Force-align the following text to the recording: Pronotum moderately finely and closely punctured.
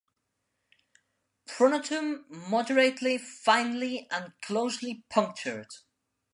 Pronotum 1.47 2.25
moderately 2.31 3.19
finely 3.19 4.07
and 4.09 4.33
closely 4.41 5.03
punctured. 5.11 5.67